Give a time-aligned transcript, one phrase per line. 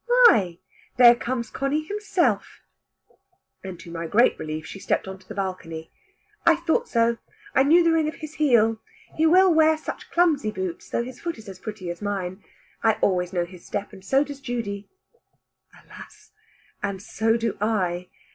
[0.07, 0.57] Why
[0.97, 2.61] there comes Conny himself;"
[3.63, 5.91] and to my great relief she stepped into the balcony.
[6.43, 7.19] "I thought so.
[7.53, 8.79] I knew the ring of his heel.
[9.15, 12.43] He will wear such clumsy boots, though his foot is as pretty as mine.
[12.81, 14.89] I always know his step, and so does Judy."
[15.85, 16.31] Alas!
[16.81, 18.09] and so do I.